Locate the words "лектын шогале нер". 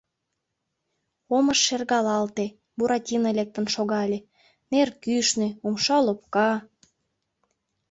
3.37-4.89